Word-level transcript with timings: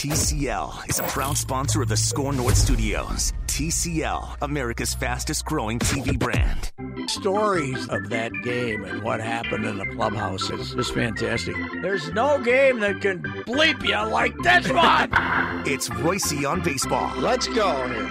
TCL 0.00 0.88
is 0.88 0.98
a 0.98 1.02
proud 1.02 1.36
sponsor 1.36 1.82
of 1.82 1.88
the 1.90 1.96
Score 1.98 2.32
North 2.32 2.56
Studios. 2.56 3.34
TCL, 3.48 4.38
America's 4.40 4.94
fastest 4.94 5.44
growing 5.44 5.78
TV 5.78 6.18
brand. 6.18 6.72
Stories 7.06 7.86
of 7.90 8.08
that 8.08 8.32
game 8.42 8.82
and 8.84 9.02
what 9.02 9.20
happened 9.20 9.66
in 9.66 9.76
the 9.76 9.84
clubhouse 9.84 10.48
is 10.48 10.72
just 10.72 10.94
fantastic. 10.94 11.54
There's 11.82 12.10
no 12.14 12.40
game 12.40 12.80
that 12.80 13.02
can 13.02 13.22
bleep 13.46 13.86
you 13.86 14.10
like 14.10 14.34
this 14.38 14.72
one. 14.72 15.10
It's 15.66 15.90
Reusse 15.90 16.48
on 16.48 16.62
baseball. 16.62 17.14
Let's 17.18 17.46
go 17.48 17.86
here. 17.86 18.08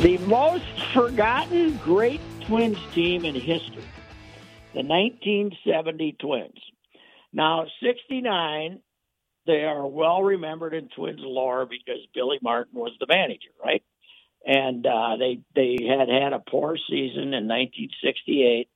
The 0.00 0.18
most 0.28 0.64
forgotten 0.94 1.76
great 1.78 2.20
Twins 2.42 2.78
team 2.92 3.24
in 3.24 3.34
history, 3.34 3.82
the 4.74 4.82
1970 4.82 6.16
Twins. 6.20 6.60
Now, 7.32 7.66
69, 7.82 8.80
they 9.46 9.64
are 9.64 9.86
well 9.86 10.22
remembered 10.22 10.74
in 10.74 10.88
Twins 10.88 11.20
lore 11.20 11.66
because 11.66 12.00
Billy 12.14 12.38
Martin 12.42 12.78
was 12.78 12.92
the 13.00 13.06
manager, 13.08 13.50
right? 13.64 13.82
And 14.44 14.86
uh, 14.86 15.16
they 15.18 15.40
they 15.54 15.78
had 15.86 16.08
had 16.08 16.32
a 16.32 16.40
poor 16.40 16.76
season 16.88 17.34
in 17.34 17.48
1968. 17.48 18.68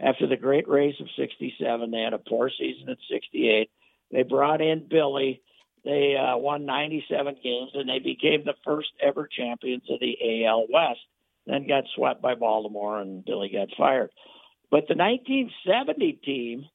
After 0.00 0.26
the 0.26 0.36
great 0.36 0.66
race 0.66 0.94
of 0.98 1.08
67, 1.16 1.90
they 1.90 2.00
had 2.00 2.14
a 2.14 2.18
poor 2.18 2.50
season 2.50 2.88
in 2.88 2.96
68. 3.10 3.70
They 4.10 4.22
brought 4.22 4.62
in 4.62 4.86
Billy 4.88 5.42
they 5.84 6.14
uh, 6.16 6.36
won 6.36 6.66
97 6.66 7.36
games 7.42 7.70
and 7.74 7.88
they 7.88 7.98
became 8.00 8.44
the 8.44 8.54
first 8.64 8.88
ever 9.00 9.26
champions 9.26 9.84
of 9.88 10.00
the 10.00 10.44
AL 10.44 10.66
West. 10.70 11.00
Then 11.46 11.66
got 11.66 11.84
swept 11.94 12.20
by 12.20 12.34
Baltimore 12.34 13.00
and 13.00 13.24
Billy 13.24 13.48
got 13.48 13.68
fired. 13.78 14.10
But 14.70 14.86
the 14.88 14.94
1970 14.94 16.20
team 16.24 16.66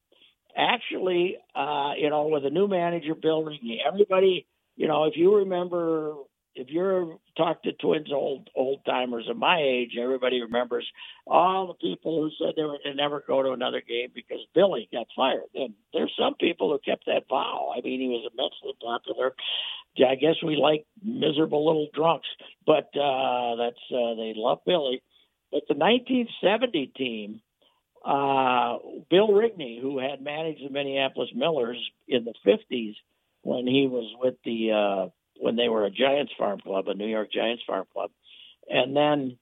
actually, 0.55 1.37
uh, 1.55 1.93
you 1.97 2.09
know, 2.09 2.27
with 2.27 2.45
a 2.45 2.49
new 2.49 2.67
manager 2.67 3.15
building, 3.15 3.79
everybody, 3.85 4.47
you 4.75 4.87
know, 4.87 5.05
if 5.05 5.13
you 5.15 5.37
remember 5.37 6.15
if 6.55 6.69
you're 6.69 7.17
talk 7.37 7.61
to 7.63 7.73
twins 7.73 8.11
old 8.11 8.49
old 8.55 8.79
timers 8.85 9.27
of 9.29 9.37
my 9.37 9.61
age, 9.61 9.97
everybody 10.01 10.41
remembers 10.41 10.87
all 11.27 11.67
the 11.67 11.73
people 11.73 12.21
who 12.21 12.29
said 12.39 12.53
they 12.55 12.63
were 12.63 12.79
going 12.83 12.95
to 12.95 12.95
never 12.95 13.23
go 13.27 13.43
to 13.43 13.51
another 13.51 13.81
game 13.85 14.09
because 14.15 14.39
Billy 14.53 14.87
got 14.91 15.07
fired. 15.15 15.51
And 15.53 15.73
there's 15.93 16.13
some 16.17 16.35
people 16.35 16.71
who 16.71 16.79
kept 16.79 17.05
that 17.07 17.27
vow. 17.29 17.73
I 17.77 17.81
mean, 17.81 17.99
he 17.99 18.07
was 18.07 18.29
immensely 18.31 18.73
popular. 18.81 19.35
I 19.97 20.15
guess 20.15 20.35
we 20.43 20.55
like 20.55 20.85
miserable 21.03 21.65
little 21.65 21.87
drunks, 21.93 22.27
but 22.65 22.89
uh, 22.97 23.55
that's 23.55 23.83
uh, 23.91 24.15
they 24.15 24.33
love 24.35 24.59
Billy. 24.65 25.01
But 25.51 25.63
the 25.67 25.75
1970 25.75 26.87
team, 26.97 27.41
uh, 28.05 28.77
Bill 29.09 29.29
Rigney, 29.29 29.81
who 29.81 29.99
had 29.99 30.21
managed 30.21 30.63
the 30.63 30.69
Minneapolis 30.69 31.29
Millers 31.33 31.77
in 32.07 32.23
the 32.23 32.33
50s 32.45 32.95
when 33.41 33.65
he 33.65 33.87
was 33.87 34.13
with 34.21 34.35
the 34.45 34.71
uh, 34.71 35.09
when 35.39 35.55
they 35.55 35.67
were 35.67 35.85
a 35.85 35.91
Giants 35.91 36.31
farm 36.37 36.59
club, 36.59 36.87
a 36.87 36.93
New 36.93 37.07
York 37.07 37.31
Giants 37.31 37.63
farm 37.65 37.85
club, 37.91 38.11
and 38.69 38.95
then 38.95 39.37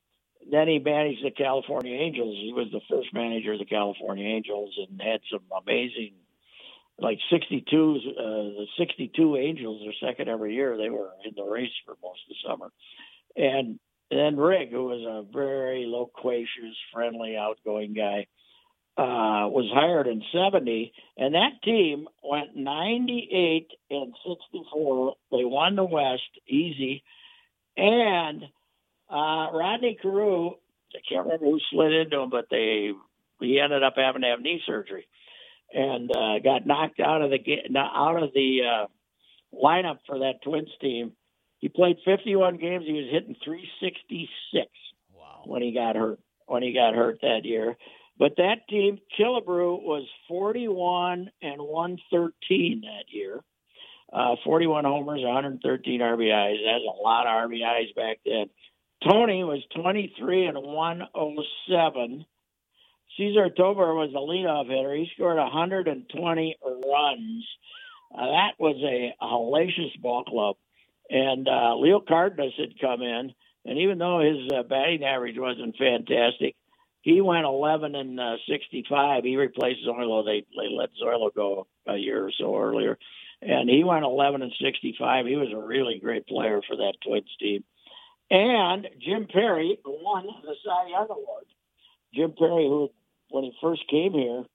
then 0.50 0.68
he 0.68 0.80
managed 0.80 1.24
the 1.24 1.32
California 1.32 1.94
Angels. 1.94 2.38
He 2.42 2.54
was 2.54 2.68
the 2.72 2.82
first 2.90 3.14
manager 3.14 3.54
of 3.54 3.60
the 3.60 3.66
California 3.66 4.28
Angels 4.28 4.78
and 4.78 5.02
had 5.02 5.22
some 5.32 5.44
amazing, 5.62 6.14
like 6.98 7.20
62, 7.30 8.00
uh, 8.18 8.24
the 8.24 8.68
62 8.78 9.38
Angels 9.38 9.82
are 9.88 10.08
second 10.08 10.30
every 10.30 10.54
year. 10.56 10.78
They 10.78 10.90
were 10.90 11.12
in 11.26 11.34
the 11.36 11.44
race 11.44 11.72
for 11.86 11.96
most 12.04 12.20
of 12.28 12.30
the 12.30 12.50
summer. 12.50 12.72
And 13.36 13.80
then 14.12 14.36
Rig, 14.36 14.72
who 14.72 14.86
was 14.86 15.02
a 15.02 15.32
very 15.32 15.86
loquacious, 15.88 16.76
friendly, 16.92 17.38
outgoing 17.38 17.94
guy, 17.94 18.28
uh, 18.98 19.50
was 19.50 19.72
hired 19.74 20.08
in 20.08 20.22
70, 20.32 20.94
and 21.18 21.34
that 21.34 21.62
team 21.64 22.08
went 22.24 22.56
98 22.56 23.68
and 23.90 24.14
64. 24.28 25.16
They 25.32 25.46
won 25.46 25.76
the 25.76 25.84
West 25.84 26.22
easy. 26.48 27.04
And 27.76 28.44
uh, 29.10 29.50
Rodney 29.52 29.98
Carew, 30.00 30.52
I 30.96 31.00
can't 31.10 31.26
remember 31.26 31.46
who 31.46 31.60
slid 31.72 31.92
into 31.92 32.20
him, 32.20 32.30
but 32.30 32.46
they 32.52 32.92
he 33.40 33.60
ended 33.60 33.84
up 33.84 33.96
having 33.98 34.22
to 34.22 34.28
have 34.28 34.42
knee 34.42 34.62
surgery 34.66 35.08
and 35.74 36.10
uh, 36.16 36.40
got 36.44 36.68
knocked 36.68 37.00
out 37.00 37.22
of 37.22 37.32
the 37.32 37.40
out 37.78 38.22
of 38.22 38.32
the 38.34 38.60
uh, 38.64 38.88
lineup 39.54 40.00
for 40.06 40.20
that 40.20 40.42
Twins 40.44 40.70
team. 40.80 41.14
He 41.60 41.70
played 41.70 41.98
51 42.06 42.58
games. 42.58 42.86
He 42.86 42.94
was 42.94 43.10
hitting 43.12 43.36
366 43.44 44.70
wow. 45.16 45.42
when 45.46 45.62
he 45.62 45.72
got 45.72 45.96
hurt. 45.96 46.20
When 46.46 46.62
he 46.62 46.74
got 46.74 46.94
hurt 46.94 47.20
that 47.22 47.46
year, 47.46 47.78
but 48.18 48.38
that 48.38 48.68
team, 48.70 49.00
Killebrew, 49.20 49.82
was 49.82 50.08
41 50.28 51.32
and 51.42 51.62
113 51.62 52.82
that 52.82 53.06
year. 53.14 53.42
Uh, 54.12 54.36
41 54.44 54.86
homers, 54.86 55.22
113 55.24 56.00
RBIs. 56.00 56.58
That's 56.64 56.84
a 56.86 57.02
lot 57.02 57.26
of 57.26 57.50
RBIs 57.50 57.96
back 57.96 58.20
then. 58.24 58.50
Tony 59.04 59.44
was 59.44 59.64
23 59.76 60.46
and 60.46 60.58
107. 60.58 62.26
Cesar 63.18 63.50
Tovar 63.50 63.94
was 63.96 64.12
the 64.14 64.20
leadoff 64.20 64.70
hitter. 64.70 64.96
He 64.96 65.10
scored 65.16 65.38
120 65.38 66.58
runs. 66.64 67.46
Uh, 68.14 68.26
that 68.26 68.52
was 68.60 68.76
a, 68.84 69.14
a 69.20 69.28
hellacious 69.28 70.00
ball 70.00 70.24
club. 70.24 70.56
And 71.10 71.48
uh, 71.48 71.76
Leo 71.76 72.00
Cardenas 72.00 72.54
had 72.58 72.80
come 72.80 73.02
in, 73.02 73.34
and 73.66 73.80
even 73.80 73.98
though 73.98 74.20
his 74.20 74.50
uh, 74.54 74.64
batting 74.64 75.04
average 75.04 75.38
wasn't 75.38 75.76
fantastic, 75.78 76.56
he 77.04 77.20
went 77.20 77.44
11 77.46 77.96
and 77.96 78.18
uh, 78.18 78.38
65. 78.50 79.26
He 79.26 79.36
replaced 79.36 79.86
Zoilo. 79.86 80.24
They, 80.24 80.46
they 80.56 80.74
let 80.74 80.90
Zoilo 80.96 81.36
go 81.36 81.68
a 81.86 81.98
year 81.98 82.26
or 82.26 82.32
so 82.32 82.58
earlier. 82.58 82.98
And 83.42 83.70
he 83.70 83.84
went 83.84 84.06
11 84.06 84.42
and 84.42 84.54
65. 84.64 85.26
He 85.26 85.36
was 85.36 85.50
a 85.54 85.58
really 85.58 86.00
great 86.02 86.26
player 86.26 86.62
for 86.66 86.78
that 86.78 86.94
Twins 87.06 87.30
team. 87.42 87.66
And 88.32 88.88
Jim 89.02 89.28
Perry 89.32 89.78
won 89.86 90.28
the 90.44 90.56
Cy 90.66 90.92
Young 90.92 91.08
Award. 91.10 91.44
Jim 92.14 92.34
Perry, 92.40 92.68
who, 92.70 92.90
when 93.30 93.44
he 93.44 93.54
first 93.62 93.82
came 93.90 94.14
here, 94.14 94.46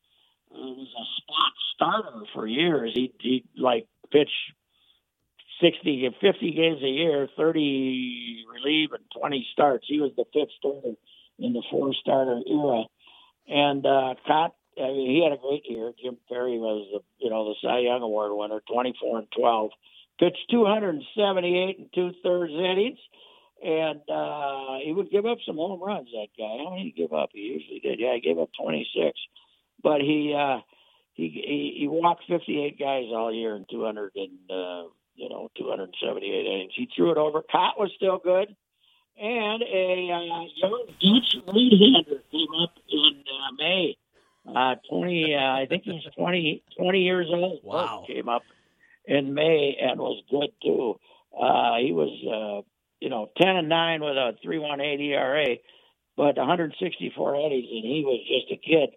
was 0.50 0.88
a 0.88 1.06
spot 1.20 1.52
starter 1.74 2.24
for 2.32 2.46
years. 2.46 2.92
He, 2.94 3.12
he 3.20 3.44
like 3.58 3.86
pitch 4.10 4.30
60, 5.60 6.16
50 6.18 6.52
games 6.52 6.82
a 6.82 6.88
year, 6.88 7.28
30 7.36 8.46
relief, 8.54 8.90
and 8.94 9.04
20 9.20 9.46
starts. 9.52 9.84
He 9.86 10.00
was 10.00 10.12
the 10.16 10.24
fifth 10.32 10.48
starter 10.56 10.96
in 11.38 11.52
the 11.52 11.62
four 11.70 11.92
starter 11.94 12.40
era. 12.46 12.84
And 13.48 13.84
uh, 13.86 14.14
Kaat, 14.28 14.50
I 14.76 14.88
mean, 14.88 15.10
he 15.10 15.22
had 15.22 15.32
a 15.32 15.40
great 15.40 15.64
year. 15.68 15.92
Jim 16.02 16.18
Perry 16.28 16.58
was 16.58 16.86
the 16.92 17.24
you 17.24 17.30
know 17.30 17.48
the 17.48 17.54
Cy 17.62 17.80
Young 17.80 18.02
Award 18.02 18.32
winner, 18.34 18.60
24 18.70 19.18
and 19.18 19.28
12. 19.36 19.70
Pitched 20.18 20.50
278 20.50 21.78
and 21.78 21.88
two 21.94 22.10
thirds 22.24 22.52
innings, 22.52 22.98
and 23.62 24.00
uh, 24.10 24.78
he 24.84 24.92
would 24.92 25.10
give 25.10 25.26
up 25.26 25.38
some 25.46 25.56
home 25.56 25.82
runs. 25.82 26.08
That 26.12 26.28
guy, 26.36 26.58
how 26.64 26.70
many 26.70 26.92
he 26.94 27.02
give 27.02 27.12
up? 27.12 27.30
He 27.32 27.40
usually 27.40 27.80
did. 27.80 28.00
Yeah, 28.00 28.14
he 28.14 28.20
gave 28.20 28.38
up 28.38 28.50
26, 28.60 29.16
but 29.82 30.00
he 30.00 30.34
uh, 30.36 30.58
he, 31.14 31.28
he 31.28 31.76
he 31.80 31.88
walked 31.88 32.24
58 32.28 32.78
guys 32.78 33.04
all 33.10 33.32
year 33.32 33.54
in 33.54 33.64
200 33.70 34.12
and 34.16 34.30
uh, 34.50 34.88
you 35.14 35.28
know 35.28 35.50
278 35.56 36.46
innings. 36.46 36.72
He 36.74 36.88
threw 36.94 37.12
it 37.12 37.16
over. 37.16 37.42
Kaat 37.42 37.78
was 37.78 37.90
still 37.96 38.18
good 38.18 38.54
and 39.20 39.62
a 39.62 40.10
uh, 40.12 40.44
young 40.56 40.86
Dutch 41.00 41.36
right-hander 41.46 42.22
came 42.30 42.54
up 42.62 42.74
in 42.88 43.24
uh, 43.26 43.52
May. 43.58 43.96
Uh, 44.46 44.76
20, 44.90 45.34
uh, 45.34 45.38
I 45.38 45.66
think 45.68 45.84
he 45.84 45.92
was 45.92 46.06
20, 46.16 46.62
20 46.78 46.98
years 47.00 47.26
old. 47.30 47.60
Wow. 47.62 48.04
Came 48.06 48.28
up 48.28 48.42
in 49.04 49.34
May 49.34 49.76
and 49.80 50.00
was 50.00 50.22
good 50.30 50.50
too. 50.62 50.98
Uh, 51.38 51.76
he 51.78 51.92
was, 51.92 52.08
uh, 52.24 52.66
you 53.00 53.10
know, 53.10 53.30
10 53.36 53.48
and 53.48 53.68
9 53.68 54.00
with 54.00 54.16
a 54.16 54.34
3.18 54.44 55.00
ERA, 55.00 55.56
but 56.16 56.36
164 56.36 57.34
innings, 57.34 57.68
and 57.70 57.84
he 57.84 58.02
was 58.04 58.20
just 58.26 58.52
a 58.52 58.56
kid. 58.56 58.90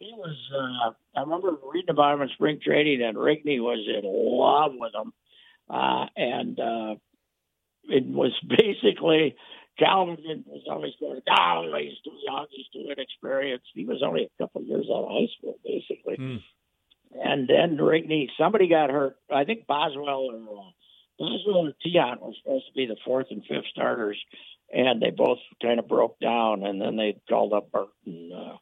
He 0.00 0.12
was, 0.16 0.36
uh, 0.54 1.18
I 1.18 1.22
remember 1.22 1.56
reading 1.72 1.90
about 1.90 2.14
him 2.14 2.22
in 2.22 2.28
spring 2.30 2.60
training, 2.64 3.02
and 3.02 3.16
Rigney 3.16 3.60
was 3.60 3.86
in 3.86 4.02
love 4.04 4.72
with 4.74 4.94
him. 4.94 5.12
Uh, 5.68 6.06
and 6.16 6.60
uh, 6.60 6.94
it 7.88 8.06
was 8.06 8.32
basically 8.48 9.36
Calvin 9.78 10.44
was 10.46 10.62
always 10.70 10.92
going, 11.00 11.20
oh, 11.28 11.78
he's 11.78 11.98
too 12.02 12.16
young, 12.26 12.46
he's 12.50 12.66
too 12.72 12.90
inexperienced. 12.90 13.66
He 13.74 13.84
was 13.84 14.02
only 14.04 14.24
a 14.24 14.42
couple 14.42 14.62
of 14.62 14.66
years 14.66 14.86
out 14.90 15.04
of 15.04 15.10
high 15.10 15.28
school, 15.38 15.58
basically. 15.64 16.16
Mm. 16.16 16.42
And 17.22 17.48
then 17.48 17.76
Rigney, 17.78 18.28
somebody 18.38 18.68
got 18.68 18.90
hurt. 18.90 19.16
I 19.30 19.44
think 19.44 19.66
Boswell 19.66 20.30
or 20.30 20.36
uh, 20.36 20.70
Boswell 21.18 21.68
or 21.68 21.72
Tiant 21.84 22.20
were 22.20 22.32
supposed 22.42 22.66
to 22.66 22.72
be 22.74 22.86
the 22.86 22.96
fourth 23.04 23.26
and 23.30 23.42
fifth 23.46 23.66
starters, 23.70 24.18
and 24.72 25.00
they 25.00 25.10
both 25.10 25.38
kind 25.62 25.78
of 25.78 25.88
broke 25.88 26.18
down. 26.20 26.64
And 26.64 26.80
then 26.80 26.96
they 26.96 27.18
called 27.28 27.52
up 27.52 27.70
Burton, 27.70 28.30
uh, 28.34 28.56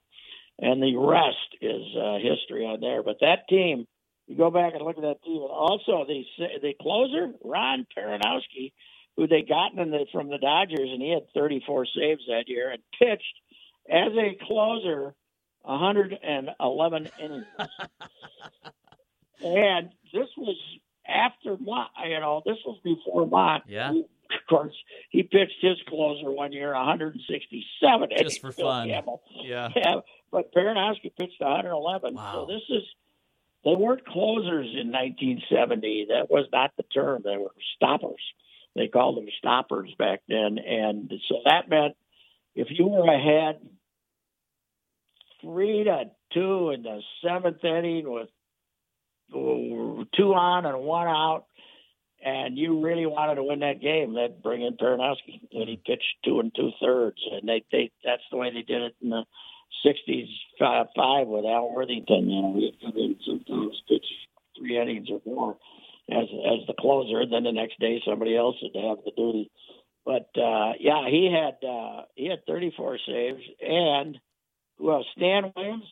and 0.58 0.82
the 0.82 0.96
rest 0.96 1.56
is 1.60 1.82
uh, 1.96 2.18
history 2.18 2.64
on 2.64 2.80
there. 2.80 3.02
But 3.02 3.18
that 3.20 3.48
team, 3.48 3.86
you 4.26 4.36
go 4.36 4.50
back 4.50 4.74
and 4.74 4.84
look 4.84 4.98
at 4.98 5.02
that 5.02 5.22
team. 5.24 5.42
Also, 5.42 6.04
the 6.06 6.24
the 6.60 6.74
closer 6.80 7.32
Ron 7.42 7.86
Perranoski 7.96 8.72
who 9.16 9.26
they 9.26 9.42
gotten 9.42 9.78
in 9.78 9.90
the, 9.90 10.06
from 10.12 10.28
the 10.28 10.38
Dodgers, 10.38 10.90
and 10.92 11.00
he 11.00 11.10
had 11.10 11.32
34 11.34 11.86
saves 11.86 12.22
that 12.28 12.48
year 12.48 12.70
and 12.70 12.82
pitched 12.98 13.40
as 13.88 14.12
a 14.12 14.38
closer 14.46 15.14
111 15.62 17.10
innings. 17.20 17.44
and 19.44 19.90
this 20.12 20.28
was 20.36 20.56
after 21.06 21.56
Mott, 21.58 21.90
you 22.06 22.20
know, 22.20 22.42
this 22.44 22.58
was 22.66 22.78
before 22.82 23.26
Mott. 23.26 23.62
Yeah. 23.68 23.90
Of 23.90 24.46
course, 24.48 24.74
he 25.10 25.22
pitched 25.22 25.60
his 25.60 25.76
closer 25.86 26.30
one 26.30 26.52
year, 26.52 26.72
167 26.72 28.08
Just 28.10 28.20
innings. 28.20 28.38
for 28.38 28.52
fun. 28.52 28.88
Campbell. 28.88 29.22
Yeah. 29.42 29.68
Yeah, 29.76 30.00
but 30.32 30.52
Perranoski 30.52 31.12
pitched 31.16 31.40
111. 31.40 32.14
Wow. 32.14 32.32
So 32.32 32.52
this 32.52 32.62
is 32.68 32.82
they 33.64 33.74
weren't 33.74 34.04
closers 34.06 34.66
in 34.74 34.90
1970. 34.92 36.08
That 36.10 36.30
was 36.30 36.46
not 36.52 36.72
the 36.76 36.82
term. 36.84 37.22
They 37.24 37.36
were 37.36 37.52
stoppers. 37.76 38.20
They 38.74 38.88
called 38.88 39.16
them 39.16 39.28
stoppers 39.38 39.94
back 39.98 40.20
then, 40.28 40.58
and 40.58 41.12
so 41.28 41.36
that 41.44 41.68
meant 41.68 41.94
if 42.54 42.68
you 42.70 42.86
were 42.86 43.06
ahead 43.06 43.60
three 45.40 45.84
to 45.84 46.10
two 46.32 46.70
in 46.70 46.82
the 46.82 47.00
seventh 47.22 47.62
inning 47.64 48.10
with 48.10 48.28
two 49.32 50.34
on 50.34 50.66
and 50.66 50.78
one 50.80 51.06
out, 51.06 51.46
and 52.24 52.56
you 52.58 52.82
really 52.82 53.06
wanted 53.06 53.36
to 53.36 53.44
win 53.44 53.60
that 53.60 53.80
game, 53.80 54.14
they'd 54.14 54.42
bring 54.42 54.62
in 54.62 54.76
Perranoski, 54.76 55.40
and 55.52 55.68
he 55.68 55.80
pitched 55.84 56.16
two 56.24 56.40
and 56.40 56.52
two 56.54 56.70
thirds, 56.80 57.18
and 57.30 57.48
they 57.48 57.64
they 57.70 57.90
that's 58.04 58.22
the 58.30 58.36
way 58.36 58.50
they 58.50 58.62
did 58.62 58.82
it 58.82 58.96
in 59.02 59.10
the 59.10 59.24
'60s 59.86 60.28
five, 60.58 60.86
five 60.96 61.26
with 61.26 61.44
Al 61.44 61.70
Worthington. 61.72 62.30
You 62.30 62.42
know, 62.42 62.54
he'd 62.54 62.80
come 62.80 62.96
in 62.96 63.16
sometimes 63.26 63.82
pitch 63.88 64.06
three 64.58 64.80
innings 64.80 65.08
or 65.10 65.20
more 65.26 65.56
as 66.10 66.26
as 66.30 66.66
the 66.66 66.74
closer, 66.78 67.20
and 67.20 67.32
then 67.32 67.44
the 67.44 67.52
next 67.52 67.78
day 67.80 68.00
somebody 68.06 68.36
else 68.36 68.56
had 68.62 68.72
to 68.78 68.88
have 68.88 68.98
the 69.04 69.12
duty. 69.16 69.50
But 70.04 70.28
uh, 70.36 70.72
yeah, 70.78 71.08
he 71.08 71.30
had 71.32 71.66
uh, 71.66 72.02
he 72.14 72.26
had 72.28 72.44
34 72.46 72.98
saves, 73.06 73.42
and 73.60 74.18
who 74.78 74.90
else? 74.92 75.06
Stan 75.16 75.52
Williams, 75.56 75.84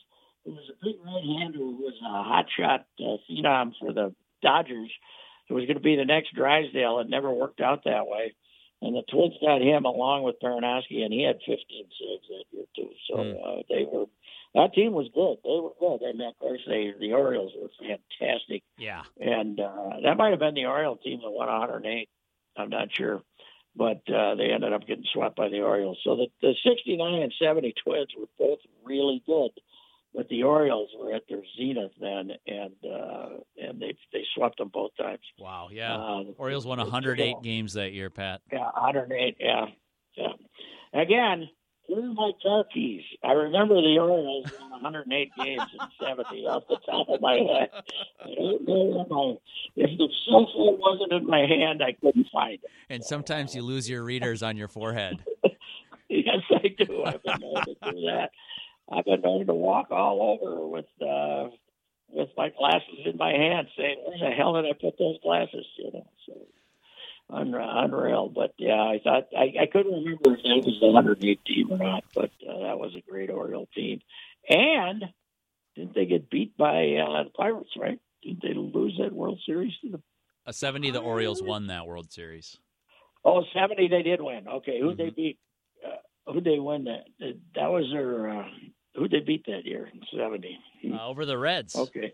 who 0.45 0.53
was 0.53 0.71
a 0.71 0.85
big 0.85 0.97
right-hander, 1.05 1.59
who 1.59 1.77
was 1.77 1.95
a 2.03 2.23
hot 2.23 2.47
shot 2.59 2.87
uh, 3.01 3.17
phenom 3.31 3.73
for 3.81 3.93
the 3.93 4.15
Dodgers. 4.43 4.91
It 5.49 5.55
was 5.55 5.65
going 5.65 5.77
to 5.77 5.83
be 5.83 5.97
the 5.97 6.05
next 6.05 6.35
Drysdale. 6.35 7.01
It 7.01 7.09
never 7.09 7.31
worked 7.31 7.61
out 7.61 7.85
that 7.85 8.07
way. 8.07 8.35
And 8.81 8.97
the 8.97 9.03
Twins 9.11 9.35
got 9.41 9.63
him 9.63 9.85
along 9.85 10.25
with 10.25 10.41
Perranoski, 10.43 11.03
and 11.05 11.13
he 11.13 11.23
had 11.23 11.37
15 11.47 11.57
saves 11.69 12.29
that 12.29 12.45
year 12.51 12.65
too. 12.75 12.91
So 13.09 13.17
Hmm. 13.17 13.33
uh, 13.45 13.63
they 13.69 13.85
were 13.85 14.07
that 14.55 14.75
team 14.75 14.93
was 14.93 15.09
good. 15.15 15.39
They 15.45 15.61
were 15.61 15.73
good, 15.81 16.03
and 16.07 16.21
of 16.23 16.39
course 16.39 16.61
they 16.67 16.93
the 17.01 17.13
Orioles 17.15 17.53
were 17.61 17.71
fantastic. 17.79 18.63
Yeah. 18.79 19.03
And 19.21 19.59
uh, 19.59 20.01
that 20.05 20.17
might 20.17 20.31
have 20.31 20.41
been 20.41 20.55
the 20.55 20.67
Oriole 20.67 20.97
team 20.97 21.21
that 21.23 21.31
won 21.31 21.49
108. 21.49 22.09
I'm 22.57 22.69
not 22.69 22.89
sure, 22.93 23.23
but 23.75 24.03
uh, 24.13 24.35
they 24.35 24.51
ended 24.53 24.73
up 24.73 24.87
getting 24.87 25.05
swept 25.13 25.37
by 25.37 25.49
the 25.49 25.61
Orioles. 25.63 25.99
So 26.05 26.17
the 26.17 26.27
the 26.43 26.55
69 26.69 27.23
and 27.23 27.33
70 27.43 27.75
Twins 27.83 28.09
were 28.19 28.27
both 28.39 28.59
really 28.85 29.23
good, 29.27 29.53
but 30.15 30.29
the 30.29 30.43
Orioles 30.43 30.91
were 30.99 31.15
at 31.15 31.23
their 31.31 31.41
zenith 31.57 31.93
then, 31.99 32.33
and 32.47 32.75
uh, 32.85 33.29
and 33.57 33.81
they 33.81 33.97
they 34.13 34.25
swept 34.35 34.59
them 34.59 34.69
both 34.73 34.91
times. 34.99 35.25
Wow. 35.39 35.69
Yeah. 35.73 35.97
Uh, 35.97 36.25
Orioles 36.37 36.67
won 36.67 36.77
108 36.79 37.37
games 37.43 37.73
that 37.73 37.93
year, 37.93 38.11
Pat. 38.11 38.43
yeah, 38.53 38.71
108. 38.75 39.37
Yeah, 39.41 39.65
yeah. 40.17 40.27
Again, 41.01 41.49
here's 41.95 42.15
my 42.15 42.33
car 42.43 42.65
keys. 42.73 43.03
I 43.25 43.33
remember 43.33 43.75
the 43.77 43.99
Orioles 43.99 44.47
won 44.59 44.71
108 44.71 45.31
games 45.37 45.63
in 45.73 46.07
70 46.07 46.47
off 46.47 46.65
the 46.69 46.77
top 46.87 47.09
of 47.09 47.21
my 47.21 47.35
head. 47.35 47.71
I 48.21 48.35
don't 48.35 48.67
know 48.67 48.85
where 48.85 49.07
my, 49.09 49.35
if 49.77 49.99
the 49.99 50.09
cell 50.29 50.49
phone 50.55 50.79
wasn't 50.79 51.13
in 51.13 51.27
my 51.27 51.41
hand, 51.41 51.83
I 51.83 51.93
couldn't 51.93 52.27
find 52.33 52.55
it. 52.55 52.71
And 52.91 53.05
sometimes 53.05 53.55
you 53.55 53.63
lose 53.63 53.89
your 53.89 54.05
readers 54.05 54.43
on 54.43 54.57
your 54.57 54.69
forehead. 54.69 55.19
Yes, 56.15 56.43
I 56.51 56.69
do. 56.69 57.05
I've 57.05 57.23
been 57.23 57.41
known 57.41 57.65
to 57.65 57.75
do 57.91 58.01
that. 58.03 58.33
I've 58.91 59.07
been 59.07 59.23
known 59.23 59.47
to 59.47 59.55
walk 59.55 59.91
all 59.91 60.39
over 60.39 60.67
with 60.67 60.85
uh, 61.01 61.49
with 62.11 62.29
my 62.37 62.51
glasses 62.51 63.07
in 63.07 63.17
my 63.17 63.33
hand, 63.33 63.69
saying, 63.79 63.97
"Where 64.05 64.19
the 64.19 64.37
hell 64.37 64.53
did 64.55 64.67
I 64.67 64.75
put 64.79 64.99
those 64.99 65.17
glasses?" 65.23 65.65
You 65.79 65.91
know, 65.93 66.07
so 66.27 66.35
unreal. 67.33 68.29
But 68.29 68.55
yeah, 68.59 68.81
I 68.81 69.01
thought 69.03 69.29
I, 69.37 69.63
I 69.63 69.67
couldn't 69.67 69.93
remember 69.93 70.35
if 70.35 70.43
that 70.43 70.67
was 70.67 70.79
the 70.81 70.87
108 70.87 71.45
team 71.45 71.73
or 71.73 71.79
not, 71.79 72.05
but 72.15 72.31
uh, 72.49 72.61
that 72.61 72.79
was 72.79 72.95
a 72.97 73.11
great 73.11 73.31
Oriole 73.31 73.69
team. 73.75 74.01
And 74.49 75.05
didn't 75.77 75.95
they 75.95 76.07
get 76.07 76.31
beat 76.31 76.57
by 76.57 76.97
uh, 76.97 77.25
the 77.25 77.31
Pirates? 77.37 77.71
Right? 77.79 77.99
Didn't 78.23 78.43
they 78.43 78.55
lose 78.55 78.99
that 79.01 79.13
World 79.13 79.41
Series 79.47 79.73
to 79.83 79.91
the? 79.93 80.03
A 80.45 80.53
70, 80.53 80.91
the 80.91 80.99
Orioles 80.99 81.41
won 81.41 81.69
that 81.69 81.87
World 81.87 82.11
Series. 82.13 82.57
Oh, 83.25 83.45
70 83.55 83.87
they 83.89 84.03
did 84.03 84.21
win. 84.21 84.49
Okay, 84.49 84.81
who 84.81 84.89
would 84.89 84.99
they 84.99 85.11
beat? 85.11 85.39
Uh, 85.87 86.33
who 86.33 86.41
they 86.41 86.59
win 86.59 86.85
that? 86.85 87.05
That 87.21 87.39
that 87.55 87.71
was 87.71 87.89
their. 87.93 88.29
Uh, 88.29 88.49
who 88.95 89.09
they 89.09 89.21
beat 89.21 89.47
that 89.47 89.65
year 89.65 89.89
in 89.93 90.01
70? 90.17 90.59
Uh, 90.93 91.09
over 91.09 91.25
the 91.25 91.39
Reds. 91.39 91.75
Okay. 91.75 92.13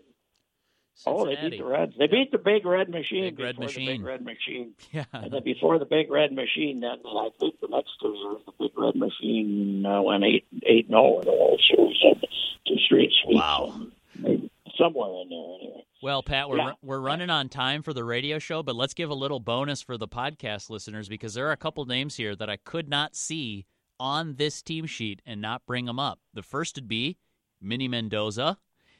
Oh, 1.05 1.25
they 1.25 1.35
beat 1.49 1.57
the 1.59 1.65
Reds. 1.65 1.93
They 1.97 2.07
beat 2.07 2.31
the 2.31 2.37
Big 2.37 2.65
Red 2.65 2.89
Machine. 2.89 3.23
Big 3.35 3.39
Red 3.39 3.57
Machine. 3.59 3.85
The 3.85 3.91
Big 3.93 4.03
Red 4.05 4.21
Machine. 4.25 4.73
Yeah. 4.91 5.05
And 5.13 5.31
then 5.31 5.43
before 5.43 5.79
the 5.79 5.85
Big 5.85 6.09
Red 6.11 6.31
Machine, 6.33 6.79
then 6.81 6.97
I 7.05 7.29
think 7.39 7.59
the 7.61 7.67
next 7.69 7.91
two 8.01 8.09
years, 8.13 8.41
the 8.45 8.51
Big 8.59 8.71
Red 8.77 8.95
Machine 8.95 9.85
uh, 9.85 10.01
went 10.01 10.23
eight 10.23 10.45
eight 10.65 10.87
zero 10.87 11.19
in 11.19 11.25
the 11.25 11.31
World 11.31 11.61
Series, 11.69 11.97
and 12.03 12.25
two 12.67 12.75
straight 12.85 13.11
sweeps. 13.23 13.39
Wow. 13.39 13.81
Maybe 14.17 14.51
somewhere 14.77 15.21
in 15.21 15.29
there, 15.29 15.39
anyway. 15.61 15.85
Well, 16.01 16.23
Pat, 16.23 16.49
we're 16.49 16.57
Yeah. 16.57 16.71
we're 16.81 16.99
running 16.99 17.29
on 17.29 17.49
time 17.49 17.81
for 17.83 17.93
the 17.93 18.03
radio 18.03 18.39
show, 18.39 18.63
but 18.63 18.75
let's 18.75 18.93
give 18.93 19.09
a 19.09 19.13
little 19.15 19.39
bonus 19.39 19.81
for 19.81 19.97
the 19.97 20.07
podcast 20.07 20.69
listeners 20.69 21.07
because 21.09 21.33
there 21.33 21.47
are 21.47 21.51
a 21.53 21.57
couple 21.57 21.85
names 21.85 22.15
here 22.15 22.35
that 22.35 22.49
I 22.49 22.57
could 22.57 22.89
not 22.89 23.15
see 23.15 23.65
on 23.99 24.35
this 24.35 24.61
team 24.61 24.85
sheet 24.85 25.21
and 25.25 25.41
not 25.41 25.65
bring 25.65 25.85
them 25.85 25.99
up. 25.99 26.19
The 26.33 26.41
first 26.43 26.75
would 26.77 26.87
be 26.87 27.17
Minnie 27.61 27.89
Mendoza, 27.89 28.57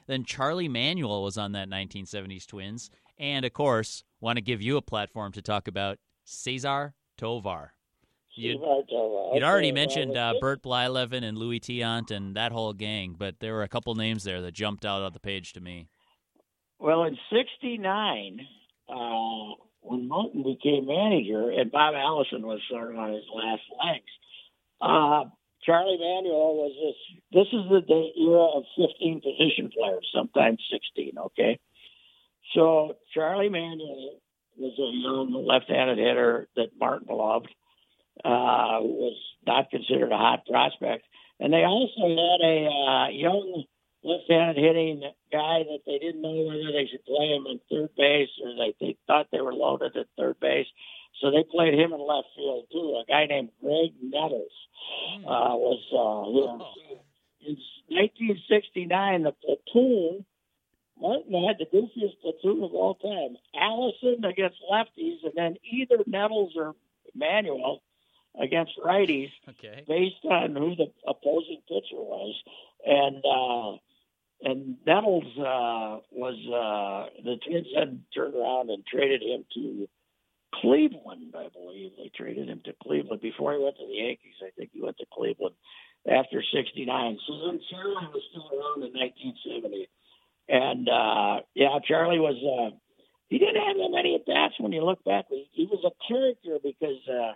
then 0.10 0.24
Charlie 0.24 0.68
Manuel 0.68 1.24
was 1.24 1.38
on 1.38 1.52
that 1.52 1.70
1970s 1.70 2.48
Twins, 2.48 2.90
and 3.18 3.46
of 3.46 3.54
course, 3.54 4.04
want 4.20 4.38
to 4.38 4.42
give 4.42 4.62
you 4.62 4.78
a 4.78 4.82
platform 4.82 5.32
to 5.34 5.42
talk 5.42 5.68
about 5.68 6.00
Cesar 6.24 6.94
Tovar. 7.18 7.74
You'd, 8.36 8.60
you'd 8.60 9.44
already 9.44 9.72
mentioned 9.72 10.16
uh, 10.16 10.34
Bert 10.40 10.64
Blyleven 10.64 11.24
and 11.24 11.38
Louis 11.38 11.60
Tiant 11.60 12.10
and 12.10 12.36
that 12.36 12.52
whole 12.52 12.74
gang, 12.74 13.16
but 13.18 13.40
there 13.40 13.54
were 13.54 13.64
a 13.64 13.68
couple 13.68 13.94
names 13.96 14.24
there 14.24 14.42
that 14.42 14.54
jumped 14.54 14.86
out 14.86 15.02
on 15.02 15.12
the 15.14 15.20
page 15.20 15.54
to 15.54 15.62
me. 15.62 15.90
Well, 16.80 17.04
in 17.04 17.18
'69, 17.30 18.40
uh, 18.88 19.56
when 19.82 20.08
Martin 20.08 20.44
became 20.44 20.86
manager 20.88 21.52
and 21.52 21.72
Bob 21.72 21.96
Allison 21.96 22.48
was 22.48 22.62
sort 22.70 22.92
of 22.92 22.98
on 22.98 23.14
his 23.14 23.26
last 23.36 23.64
legs, 23.84 24.12
uh, 24.82 25.24
Charlie 25.70 26.00
Manuel 26.00 26.56
was 26.56 26.74
this. 26.82 26.98
This 27.32 27.48
is 27.54 27.70
the, 27.70 27.82
the 27.86 28.10
era 28.26 28.58
of 28.58 28.64
15 28.76 29.22
position 29.22 29.70
players, 29.70 30.08
sometimes 30.16 30.58
16. 30.72 31.14
Okay, 31.28 31.60
so 32.56 32.96
Charlie 33.14 33.50
Manuel 33.50 34.18
was 34.58 34.74
a 34.80 34.90
young 34.98 35.46
left-handed 35.46 36.00
hitter 36.00 36.48
that 36.56 36.70
Martin 36.80 37.16
loved. 37.16 37.50
Uh, 38.26 38.82
was 38.82 39.16
not 39.46 39.70
considered 39.70 40.12
a 40.12 40.18
hot 40.18 40.46
prospect, 40.46 41.06
and 41.40 41.54
they 41.54 41.64
also 41.64 42.02
had 42.02 42.42
a 42.44 42.68
uh, 42.68 43.08
young 43.10 43.64
left-handed 44.04 44.58
hitting 44.58 45.02
guy 45.32 45.64
that 45.64 45.80
they 45.86 46.00
didn't 46.00 46.22
know 46.22 46.44
whether 46.48 46.72
they 46.72 46.88
should 46.90 47.06
play 47.06 47.28
him 47.28 47.46
in 47.48 47.60
third 47.70 47.90
base 47.96 48.30
or 48.44 48.56
they, 48.56 48.74
they 48.82 48.98
thought 49.08 49.28
they 49.32 49.40
were 49.40 49.54
loaded 49.54 49.96
at 49.96 50.08
third 50.18 50.40
base. 50.40 50.68
So 51.22 51.32
they 51.32 51.44
played 51.44 51.74
him 51.74 51.94
in 51.94 52.00
left 52.00 52.28
field 52.36 52.66
too. 52.72 53.02
A 53.02 53.06
guy 53.08 53.26
named 53.26 53.50
Graig 53.64 53.94
Nettles 54.02 54.52
uh, 55.26 55.56
was 55.56 55.82
uh, 55.92 56.30
know, 56.32 56.72
in 57.42 57.58
1969. 57.88 59.24
The 59.24 59.32
platoon 59.44 60.26
Martin 61.00 61.48
had 61.48 61.58
the 61.58 61.66
goofiest 61.66 62.20
platoon 62.22 62.64
of 62.64 62.74
all 62.74 62.96
time. 62.96 63.38
Allison 63.56 64.24
against 64.26 64.58
lefties, 64.72 65.24
and 65.24 65.34
then 65.36 65.56
either 65.72 66.04
Nettles 66.06 66.54
or 66.58 66.76
Manuel 67.16 67.82
against 68.40 68.74
righties 68.84 69.32
Okay. 69.48 69.84
based 69.88 70.24
on 70.30 70.56
who 70.56 70.76
the 70.76 70.92
opposing 71.08 71.62
pitcher 71.68 71.96
was, 71.96 72.36
and 72.86 73.24
uh, 73.26 74.50
and 74.50 74.78
Nettles 74.86 75.26
uh, 75.38 76.00
was 76.12 76.36
uh, 76.48 77.24
the 77.24 77.38
Twins 77.46 77.68
had 77.76 78.02
turned 78.14 78.36
around 78.36 78.70
and 78.70 78.86
traded 78.86 79.22
him 79.22 79.46
to 79.56 79.88
Cleveland, 80.54 81.36
I 81.38 81.48
believe. 81.50 81.92
They 81.98 82.12
traded 82.16 82.50
him 82.50 82.62
to 82.66 82.74
Cleveland 82.82 83.22
before 83.22 83.54
he 83.54 83.64
went 83.64 83.78
to 83.78 83.88
the 83.88 83.94
Yankees. 83.94 84.36
I 84.42 84.50
think 84.58 84.72
he 84.74 84.82
went 84.82 84.98
to 84.98 85.06
Cleveland 85.14 85.56
after 86.10 86.42
'69. 86.42 87.20
So 87.28 87.34
then 87.46 87.60
Charlie 87.70 88.10
was 88.14 88.24
still 88.32 88.50
around 88.50 88.84
in 88.84 88.94
1970, 88.94 89.90
and 90.48 90.90
uh, 90.90 91.42
yeah, 91.54 91.78
Charlie 91.88 92.20
was. 92.20 92.38
Uh, 92.38 92.76
he 93.30 93.38
didn't 93.38 93.62
have 93.62 93.78
that 93.78 93.92
many 93.92 94.16
at 94.16 94.26
bats 94.26 94.56
when 94.60 94.72
you 94.72 94.84
look 94.84 95.04
back. 95.04 95.26
He, 95.30 95.48
he 95.54 95.66
was 95.66 95.84
a 95.86 95.94
character 96.08 96.58
because. 96.64 97.02
Uh, 97.08 97.34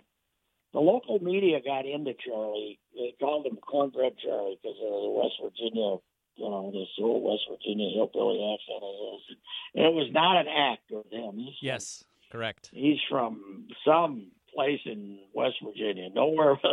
the 0.74 0.80
local 0.80 1.20
media 1.20 1.60
got 1.64 1.86
into 1.86 2.14
Charlie. 2.14 2.80
They 2.96 3.14
called 3.20 3.46
him 3.46 3.56
Cornbread 3.62 4.18
Charlie 4.18 4.58
because 4.60 4.76
of 4.82 4.90
the 4.90 5.14
West 5.22 5.34
Virginia, 5.40 5.98
you 6.34 6.50
know, 6.50 6.72
this 6.74 6.88
old 6.98 7.22
West 7.22 7.46
Virginia 7.48 7.90
hillbilly 7.94 8.42
accent. 8.42 8.82
And 9.76 9.86
it 9.86 9.94
was 9.94 10.10
not 10.12 10.36
an 10.36 10.48
act 10.48 10.90
of 10.90 11.04
him. 11.12 11.46
Yes, 11.62 12.02
correct. 12.34 12.70
He's 12.72 12.98
from 13.08 13.68
some 13.86 14.32
place 14.54 14.80
in 14.84 15.18
West 15.32 15.56
Virginia, 15.64 16.08
nowhere. 16.14 16.58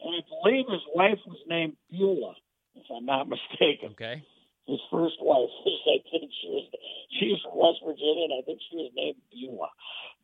And 0.00 0.14
I 0.14 0.22
believe 0.30 0.66
his 0.70 0.86
wife 0.94 1.18
was 1.26 1.38
named 1.48 1.76
Beulah. 1.90 2.36
if 2.76 2.84
I'm 2.88 3.04
not 3.04 3.28
mistaken. 3.28 3.90
Okay. 3.98 4.22
His 4.68 4.78
first 4.92 5.16
wife, 5.20 5.50
I 5.66 5.98
think 6.08 6.30
she 6.40 6.46
was 6.46 6.70
she 7.18 7.26
was 7.26 7.40
from 7.42 7.58
West 7.58 7.82
Virginia, 7.84 8.30
and 8.30 8.34
I 8.38 8.42
think 8.46 8.60
she 8.70 8.76
was 8.76 8.92
named 8.94 9.16
Beulah. 9.32 9.74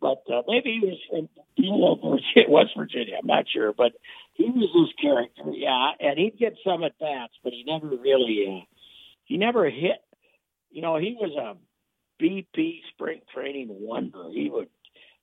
But 0.00 0.22
uh, 0.32 0.42
maybe 0.46 0.78
he 0.78 0.86
was 0.86 1.00
from 1.10 1.28
Beulah, 1.56 1.96
West 2.48 2.70
Virginia. 2.76 3.16
I'm 3.18 3.26
not 3.26 3.46
sure, 3.50 3.72
but 3.72 3.92
he 4.34 4.44
was 4.44 4.70
this 4.70 4.94
character, 5.02 5.42
yeah. 5.50 5.90
And 5.98 6.20
he'd 6.20 6.38
get 6.38 6.54
some 6.62 6.84
at 6.84 6.96
bats, 7.00 7.34
but 7.42 7.52
he 7.52 7.64
never 7.66 7.88
really, 7.88 8.46
uh, 8.46 8.64
he 9.24 9.38
never 9.38 9.68
hit. 9.68 9.98
You 10.70 10.82
know, 10.82 10.98
he 10.98 11.16
was 11.18 11.34
a 11.34 11.58
BP 12.20 12.80
spring 12.92 13.20
training 13.34 13.68
wonder. 13.70 14.30
He 14.32 14.48
would 14.50 14.68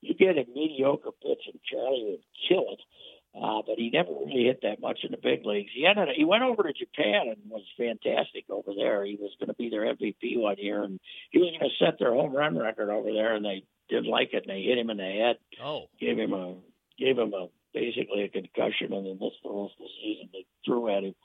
you 0.02 0.16
get 0.16 0.38
a 0.38 0.46
mediocre 0.54 1.12
pitch 1.22 1.44
and 1.46 1.60
Charlie 1.64 2.06
would 2.10 2.24
kill 2.50 2.74
it. 2.74 2.82
Uh, 3.34 3.62
but 3.66 3.78
he 3.78 3.90
never 3.90 4.12
really 4.12 4.44
hit 4.44 4.60
that 4.64 4.82
much 4.82 5.00
in 5.04 5.12
the 5.12 5.18
big 5.18 5.46
leagues. 5.46 5.72
He 5.74 5.86
ended, 5.86 6.10
he 6.18 6.26
went 6.26 6.44
over 6.44 6.64
to 6.64 6.74
Japan 6.74 7.28
and 7.30 7.38
was 7.50 7.64
fantastic 7.78 8.44
over 8.50 8.74
there. 8.76 9.06
He 9.06 9.16
was 9.16 9.32
going 9.40 9.48
to 9.48 9.54
be 9.54 9.70
their 9.70 9.84
MVP 9.84 10.38
one 10.38 10.58
year, 10.58 10.84
and 10.84 11.00
he 11.30 11.40
was 11.40 11.56
going 11.58 11.70
to 11.70 11.86
set 11.86 11.98
their 11.98 12.14
home 12.14 12.36
run 12.36 12.58
record 12.58 12.90
over 12.90 13.10
there. 13.14 13.34
And 13.34 13.46
they 13.46 13.64
didn't 13.88 14.12
like 14.12 14.34
it, 14.34 14.44
and 14.44 14.52
they 14.54 14.64
hit 14.64 14.78
him 14.78 14.90
in 14.90 14.98
the 14.98 15.04
head. 15.04 15.38
Oh, 15.64 15.86
gave 15.98 16.20
him 16.20 16.34
a 16.34 16.56
gave 17.00 17.18
him 17.18 17.34
a 17.34 17.48
basically 17.74 18.24
a 18.24 18.28
concussion, 18.28 18.92
and 18.92 19.06
then 19.06 19.18
missed 19.22 19.40
the 19.44 19.50
rest 19.50 19.80
of 19.80 19.88
the 19.88 19.96
season. 20.04 20.30
They 20.34 20.46
threw 20.66 20.90
at 20.90 21.04
him. 21.04 21.16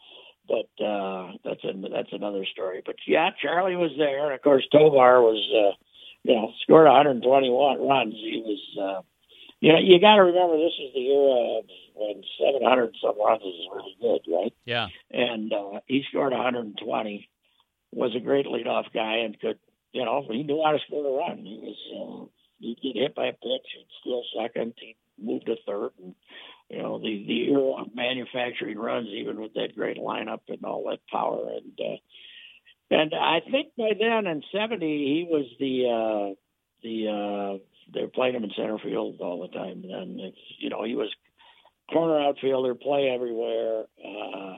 But 0.48 0.84
uh, 0.84 1.32
that's 1.44 1.64
a, 1.64 1.72
that's 1.90 2.12
another 2.12 2.44
story. 2.44 2.82
But 2.84 2.96
yeah, 3.06 3.30
Charlie 3.42 3.76
was 3.76 3.92
there, 3.98 4.26
and 4.26 4.34
of 4.34 4.42
course 4.42 4.66
Tovar 4.70 5.22
was. 5.22 5.42
Uh, 5.52 5.76
you 6.26 6.34
know, 6.34 6.52
scored 6.62 6.86
121 6.86 7.86
runs. 7.86 8.14
He 8.14 8.42
was, 8.44 8.58
uh, 8.82 9.02
you 9.60 9.72
know, 9.72 9.78
you 9.78 10.00
got 10.00 10.16
to 10.16 10.24
remember 10.24 10.56
this 10.56 10.74
is 10.82 10.92
the 10.92 11.06
era 11.06 11.58
of 11.58 11.64
when 11.94 12.22
700 12.36 12.96
some 13.00 13.14
runs 13.18 13.42
is 13.42 13.68
really 13.72 13.96
good, 14.00 14.32
right? 14.32 14.54
Yeah. 14.64 14.88
And 15.10 15.52
uh, 15.52 15.80
he 15.86 16.02
scored 16.10 16.32
120. 16.32 17.28
Was 17.92 18.14
a 18.16 18.20
great 18.20 18.46
leadoff 18.46 18.92
guy 18.92 19.18
and 19.24 19.38
could, 19.38 19.58
you 19.92 20.04
know, 20.04 20.26
he 20.28 20.42
knew 20.42 20.60
how 20.62 20.72
to 20.72 20.78
score 20.86 21.06
a 21.06 21.16
run. 21.16 21.38
He 21.38 21.60
was, 21.62 21.78
uh, 21.94 22.26
he'd 22.58 22.80
get 22.82 23.00
hit 23.00 23.14
by 23.14 23.26
a 23.26 23.32
pitch, 23.32 23.66
he'd 23.72 23.86
steal 24.00 24.22
second, 24.36 24.74
he'd 24.76 24.96
move 25.16 25.44
to 25.44 25.54
third, 25.64 25.92
and 26.02 26.14
you 26.70 26.82
know 26.82 26.98
the 26.98 27.24
the 27.26 27.50
era 27.50 27.82
of 27.82 27.94
manufacturing 27.94 28.78
runs, 28.78 29.08
even 29.08 29.40
with 29.40 29.54
that 29.54 29.74
great 29.76 29.98
lineup 29.98 30.40
and 30.48 30.64
all 30.64 30.88
that 30.90 31.00
power 31.10 31.48
and. 31.48 31.78
uh 31.80 31.96
and 32.90 33.12
I 33.14 33.40
think 33.50 33.72
by 33.76 33.90
then 33.98 34.26
in 34.26 34.42
'70 34.52 34.86
he 34.86 35.26
was 35.28 35.46
the 35.58 35.86
uh, 35.90 36.34
the 36.82 37.08
uh, 37.08 37.58
they 37.92 38.02
were 38.02 38.08
playing 38.08 38.36
him 38.36 38.44
in 38.44 38.52
center 38.56 38.78
field 38.78 39.20
all 39.20 39.42
the 39.42 39.48
time. 39.48 39.84
And 39.84 40.20
it's, 40.20 40.38
you 40.58 40.70
know 40.70 40.84
he 40.84 40.94
was 40.94 41.12
corner 41.92 42.20
outfielder, 42.20 42.74
play 42.74 43.10
everywhere. 43.12 43.84
Uh, 44.04 44.54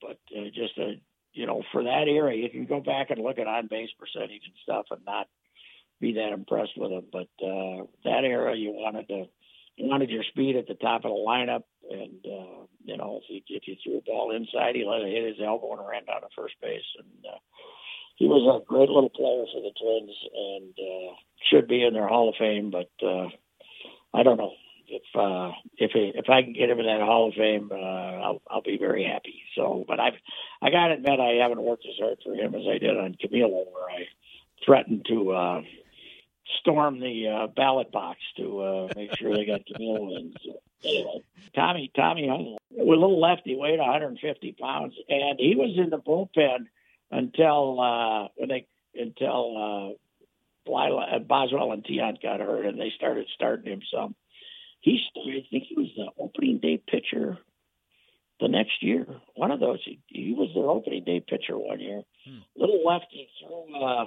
but 0.00 0.18
uh, 0.36 0.44
just 0.54 0.76
a 0.78 1.00
you 1.32 1.46
know 1.46 1.62
for 1.72 1.84
that 1.84 2.08
era, 2.08 2.34
you 2.34 2.50
can 2.50 2.66
go 2.66 2.80
back 2.80 3.10
and 3.10 3.22
look 3.22 3.38
at 3.38 3.46
on 3.46 3.68
base 3.68 3.90
percentage 3.98 4.42
and 4.44 4.54
stuff 4.62 4.86
and 4.90 5.00
not 5.06 5.28
be 5.98 6.14
that 6.14 6.32
impressed 6.32 6.76
with 6.76 6.90
him. 6.90 7.04
But 7.10 7.28
uh, 7.42 7.84
that 8.04 8.24
era, 8.24 8.54
you 8.54 8.72
wanted 8.72 9.08
to 9.08 9.24
wanted 9.78 10.10
your 10.10 10.24
speed 10.24 10.56
at 10.56 10.66
the 10.66 10.74
top 10.74 11.04
of 11.04 11.10
the 11.10 11.24
lineup, 11.26 11.64
and 11.90 12.24
uh, 12.24 12.66
you 12.84 12.96
know 12.96 13.20
if 13.22 13.24
you 13.28 13.40
if 13.48 13.66
you 13.66 13.76
threw 13.82 13.98
a 13.98 14.02
ball 14.02 14.34
inside, 14.34 14.74
he 14.74 14.84
let 14.84 15.02
it 15.02 15.12
hit 15.12 15.28
his 15.28 15.44
elbow 15.44 15.72
and 15.72 15.88
ran 15.88 16.04
down 16.04 16.20
to 16.20 16.28
first 16.36 16.54
base, 16.60 16.82
and 16.98 17.32
uh, 17.32 17.38
he 18.16 18.26
was 18.26 18.44
a 18.46 18.64
great 18.66 18.88
little 18.88 19.10
player 19.10 19.44
for 19.52 19.62
the 19.62 19.72
Twins, 19.80 20.16
and 20.34 20.74
uh, 20.78 21.14
should 21.50 21.68
be 21.68 21.84
in 21.84 21.94
their 21.94 22.08
Hall 22.08 22.28
of 22.28 22.36
Fame. 22.38 22.70
But 22.70 22.90
uh, 23.04 23.28
I 24.14 24.22
don't 24.22 24.36
know 24.36 24.52
if 24.88 25.02
uh, 25.14 25.52
if 25.76 25.92
he, 25.92 26.12
if 26.14 26.28
I 26.28 26.42
can 26.42 26.52
get 26.52 26.70
him 26.70 26.78
in 26.78 26.86
that 26.86 27.00
Hall 27.00 27.28
of 27.28 27.34
Fame, 27.34 27.70
uh, 27.72 27.76
I'll 27.76 28.42
I'll 28.48 28.62
be 28.62 28.78
very 28.78 29.04
happy. 29.04 29.42
So, 29.56 29.84
but 29.88 29.98
I've 29.98 30.18
I 30.60 30.70
got 30.70 30.88
to 30.88 30.94
admit 30.94 31.20
I 31.20 31.42
haven't 31.42 31.62
worked 31.62 31.86
as 31.88 31.98
hard 31.98 32.18
for 32.22 32.34
him 32.34 32.54
as 32.54 32.62
I 32.68 32.78
did 32.78 32.96
on 32.96 33.16
Camilo, 33.22 33.64
where 33.72 33.90
I 33.90 34.06
threatened 34.64 35.06
to. 35.08 35.32
Uh, 35.32 35.62
storm 36.60 37.00
the 37.00 37.28
uh, 37.28 37.46
ballot 37.48 37.92
box 37.92 38.18
to 38.36 38.60
uh, 38.60 38.88
make 38.96 39.14
sure 39.16 39.34
they 39.34 39.44
got 39.44 39.62
Camilo 39.66 40.16
in. 40.18 40.34
So, 40.44 40.60
anyway, 40.84 41.24
Tommy 41.54 41.90
Tommy 41.94 42.28
Hall, 42.28 42.58
a 42.78 42.82
little 42.82 43.20
lefty, 43.20 43.56
weighed 43.56 43.78
150 43.78 44.52
pounds, 44.60 44.94
and 45.08 45.38
he 45.38 45.54
was 45.54 45.76
in 45.76 45.90
the 45.90 45.98
bullpen 45.98 46.66
until 47.10 47.80
uh, 47.80 48.28
when 48.36 48.48
they 48.48 48.66
until 48.94 49.96
uh, 50.66 50.72
uh, 50.72 51.18
Boswell 51.20 51.72
and 51.72 51.84
Tiant 51.84 52.22
got 52.22 52.40
hurt, 52.40 52.66
and 52.66 52.78
they 52.78 52.92
started 52.96 53.26
starting 53.34 53.72
him 53.72 53.82
some. 53.92 54.14
He, 54.80 55.00
started, 55.10 55.44
I 55.44 55.46
think 55.50 55.64
he 55.68 55.76
was 55.76 55.90
the 55.96 56.10
opening 56.18 56.58
day 56.58 56.82
pitcher 56.84 57.38
the 58.40 58.48
next 58.48 58.82
year. 58.82 59.06
One 59.36 59.52
of 59.52 59.60
those, 59.60 59.78
he, 59.84 60.00
he 60.08 60.34
was 60.34 60.50
their 60.54 60.68
opening 60.68 61.04
day 61.04 61.20
pitcher 61.20 61.56
one 61.56 61.80
year. 61.80 62.02
Hmm. 62.26 62.38
Little 62.56 62.84
lefty 62.84 63.28
threw. 63.40 63.82
Uh, 63.82 64.06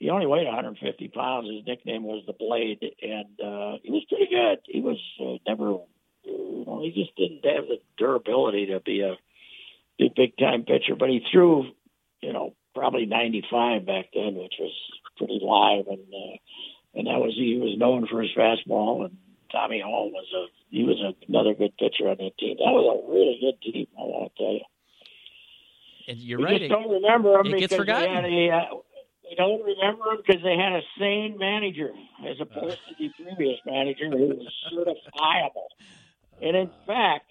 he 0.00 0.08
only 0.08 0.26
weighed 0.26 0.46
150 0.46 1.08
pounds. 1.08 1.46
His 1.46 1.66
nickname 1.66 2.04
was 2.04 2.24
the 2.26 2.32
Blade, 2.32 2.80
and 3.02 3.38
uh, 3.38 3.78
he 3.82 3.92
was 3.92 4.02
pretty 4.08 4.28
good. 4.30 4.58
He 4.64 4.80
was 4.80 4.98
uh, 5.20 5.36
never, 5.46 5.76
you 6.24 6.64
know, 6.66 6.80
he 6.82 6.90
just 6.90 7.14
didn't 7.16 7.44
have 7.44 7.68
the 7.68 7.80
durability 7.98 8.66
to 8.72 8.80
be 8.80 9.02
a 9.02 9.16
big, 9.98 10.14
big 10.14 10.38
time 10.38 10.64
pitcher. 10.64 10.96
But 10.98 11.10
he 11.10 11.20
threw, 11.30 11.70
you 12.22 12.32
know, 12.32 12.54
probably 12.74 13.04
95 13.04 13.84
back 13.84 14.06
then, 14.14 14.36
which 14.36 14.54
was 14.58 14.72
pretty 15.18 15.38
live, 15.42 15.86
and 15.86 16.08
uh, 16.08 16.36
and 16.94 17.06
that 17.06 17.20
was 17.20 17.34
he 17.36 17.58
was 17.58 17.78
known 17.78 18.06
for 18.10 18.22
his 18.22 18.30
fastball. 18.34 19.04
And 19.04 19.18
Tommy 19.52 19.82
Hall 19.84 20.10
was 20.10 20.26
a 20.34 20.46
he 20.70 20.82
was 20.82 20.96
a, 20.98 21.12
another 21.28 21.52
good 21.52 21.76
pitcher 21.76 22.08
on 22.08 22.16
that 22.16 22.38
team. 22.38 22.56
That 22.56 22.72
was 22.72 22.88
a 22.88 23.12
really 23.12 23.38
good 23.38 23.60
team. 23.60 23.86
I 23.98 24.00
want 24.00 24.32
to 24.34 24.42
tell 24.42 24.52
you. 24.54 24.64
And 26.08 26.18
you're 26.18 26.38
we 26.38 26.44
right. 26.44 26.58
Just 26.58 26.70
don't 26.70 26.90
remember 26.90 27.32
them 27.36 27.48
it 27.48 27.52
because 27.52 27.60
gets 27.60 27.76
forgotten. 27.76 28.22
they 28.22 28.46
had 28.46 28.54
a, 28.54 28.56
uh, 28.56 28.80
I 29.30 29.34
don't 29.36 29.62
remember 29.62 30.12
him 30.12 30.18
because 30.26 30.42
they 30.42 30.56
had 30.56 30.72
a 30.72 30.82
sane 30.98 31.36
manager 31.38 31.90
as 32.28 32.36
opposed 32.40 32.78
to 32.88 32.94
the 32.98 33.10
previous 33.22 33.58
manager 33.64 34.10
who 34.10 34.28
was 34.28 34.52
certifiable. 34.72 35.68
And 36.42 36.56
in 36.56 36.70
fact, 36.86 37.26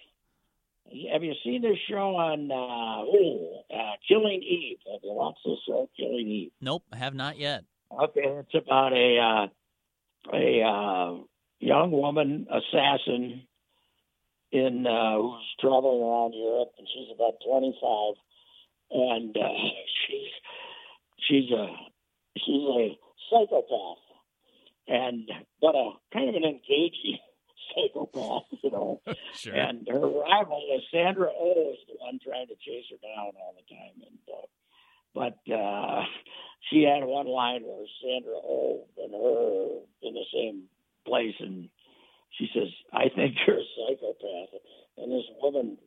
have 1.12 1.24
you 1.24 1.34
seen 1.42 1.62
this 1.62 1.78
show 1.88 2.14
on 2.14 2.50
uh, 2.52 3.02
ooh, 3.04 3.58
uh, 3.74 3.96
Killing 4.06 4.40
Eve? 4.40 4.78
Have 4.90 5.00
you 5.02 5.12
watched 5.12 5.40
this 5.44 5.58
show, 5.66 5.88
Killing 5.96 6.28
Eve? 6.28 6.52
Nope, 6.60 6.84
I 6.92 6.96
have 6.96 7.14
not 7.14 7.36
yet. 7.36 7.64
Okay, 7.92 8.22
it's 8.24 8.54
about 8.54 8.92
a 8.92 9.18
uh, 9.18 10.36
a 10.36 10.62
uh, 10.62 11.16
young 11.58 11.90
woman 11.90 12.46
assassin 12.48 13.42
in 14.52 14.86
uh, 14.86 15.16
who's 15.16 15.54
traveling 15.60 16.02
around 16.02 16.34
Europe, 16.34 16.70
and 16.78 16.86
she's 16.94 17.14
about 17.14 17.34
twenty 17.44 17.76
five, 17.82 18.14
and 18.90 19.36
uh, 19.36 19.40
she's 20.06 20.32
she's 21.30 21.50
a 21.50 21.66
she's 22.36 22.62
a 22.62 22.98
psychopath, 23.30 24.02
and 24.88 25.30
but 25.60 25.74
a 25.74 25.90
kind 26.12 26.28
of 26.28 26.34
an 26.34 26.44
engaging 26.44 27.18
psychopath, 27.70 28.50
you 28.62 28.70
know. 28.70 29.00
sure. 29.34 29.54
And 29.54 29.86
her 29.88 30.00
rival 30.00 30.62
is 30.74 30.82
Sandra 30.92 31.30
Oh 31.32 31.72
is 31.72 31.78
the 31.86 31.94
one 31.98 32.18
trying 32.22 32.48
to 32.48 32.54
chase 32.54 32.86
her 32.90 32.98
down 33.02 33.32
all 33.38 33.54
the 33.54 33.74
time, 33.74 34.02
and 34.02 34.18
uh, 34.28 34.46
but 35.14 35.54
uh, 35.54 36.02
she 36.68 36.82
had 36.82 37.04
one 37.04 37.28
line 37.28 37.62
where 37.62 37.86
Sandra 38.02 38.34
Oh 38.34 38.86
and 38.98 39.12
her 39.12 40.08
in 40.08 40.14
the 40.14 40.26
same 40.34 40.64
place, 41.06 41.34
and 41.38 41.68
she 42.38 42.48
says, 42.54 42.68
"I 42.92 43.08
think 43.14 43.36
you're 43.46 43.58
a 43.58 43.70
psychopath," 43.76 44.60
and 44.98 45.12
this 45.12 45.24
woman, 45.40 45.78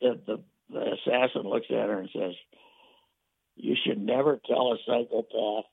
the 0.00 0.20
the, 0.26 0.42
the 0.70 0.92
assassin, 0.94 1.42
looks 1.42 1.66
at 1.70 1.88
her 1.88 1.98
and 1.98 2.10
says. 2.12 2.34
You 3.56 3.76
should 3.84 4.00
never 4.00 4.40
tell 4.46 4.72
a 4.72 4.78
psychopath 4.86 5.64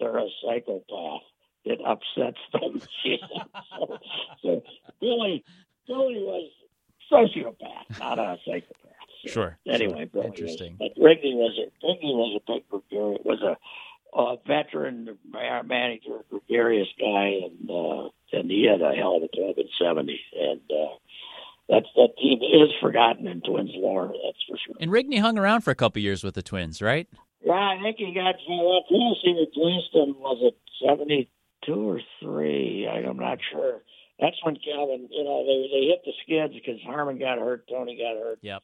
they're 0.00 0.18
a 0.18 0.26
psychopath. 0.42 1.22
It 1.64 1.78
upsets 1.86 2.38
them. 2.52 2.80
so, 3.78 3.98
so 4.42 4.62
Billy, 5.00 5.44
Billy 5.86 6.22
was 6.22 6.50
sociopath, 7.12 7.98
not 8.00 8.18
a 8.18 8.38
psychopath. 8.44 8.76
So 9.24 9.30
Sure. 9.30 9.58
Anyway, 9.66 9.98
sure. 9.98 10.06
Billy 10.06 10.26
Interesting. 10.28 10.76
Was, 10.80 10.92
but 10.96 11.02
Rigney 11.02 11.34
was 11.34 11.58
a 11.58 11.86
Rigney 11.86 12.14
was 12.14 12.40
a 12.40 12.52
big 12.52 12.68
gregarious, 12.70 13.20
was 13.22 13.42
a, 13.42 14.18
a 14.18 14.36
veteran 14.46 15.18
manager, 15.30 16.24
gregarious 16.30 16.88
guy, 16.98 17.40
and 17.44 17.70
uh, 17.70 18.08
and 18.32 18.50
he 18.50 18.66
had 18.66 18.80
a 18.80 18.94
hell 18.94 19.16
of 19.16 19.22
a 19.24 19.28
club 19.28 19.58
in 19.58 19.68
'70. 19.78 20.18
And 20.40 20.60
uh, 20.70 20.96
that's 21.70 21.86
that 21.96 22.10
team 22.20 22.40
is 22.42 22.70
forgotten 22.80 23.26
in 23.28 23.40
Twins 23.42 23.70
lore. 23.74 24.08
That's 24.08 24.42
for 24.48 24.56
sure. 24.66 24.76
And 24.80 24.90
Rigney 24.90 25.20
hung 25.20 25.38
around 25.38 25.60
for 25.62 25.70
a 25.70 25.74
couple 25.76 26.02
years 26.02 26.24
with 26.24 26.34
the 26.34 26.42
Twins, 26.42 26.82
right? 26.82 27.08
Yeah, 27.44 27.52
I 27.52 27.78
think 27.82 27.96
he 27.98 28.12
got 28.12 28.34
well. 28.48 28.84
Tennessee 28.88 29.38
replaced 29.38 29.94
him. 29.94 30.14
Was 30.20 30.38
it 30.42 30.58
seventy-two 30.86 31.88
or 31.90 32.00
three? 32.22 32.88
I'm 32.88 33.16
not 33.18 33.38
sure. 33.52 33.82
That's 34.18 34.36
when 34.44 34.56
Calvin, 34.56 35.08
you 35.10 35.24
know, 35.24 35.44
they 35.46 35.68
they 35.72 35.86
hit 35.86 36.02
the 36.04 36.12
skids 36.24 36.54
because 36.54 36.80
Harmon 36.84 37.18
got 37.18 37.38
hurt, 37.38 37.66
Tony 37.68 37.96
got 37.96 38.20
hurt, 38.22 38.38
Yep. 38.42 38.62